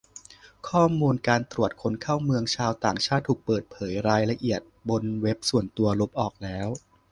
[0.69, 6.67] ข้อมูลการตรวจคนเข้าเมืองชาวต่างชาติถูกเปิดเผยรายละเอียดบนเว็บส่วนตัว ลบออกแล้ว